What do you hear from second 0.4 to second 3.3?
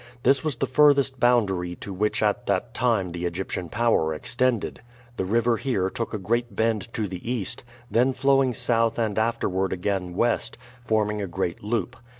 was the furthest boundary to which at that time the